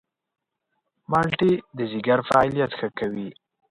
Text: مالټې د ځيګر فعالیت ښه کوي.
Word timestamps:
مالټې 1.11 1.53
د 1.77 1.79
ځيګر 1.91 2.19
فعالیت 2.29 2.71
ښه 2.79 2.87
کوي. 2.99 3.29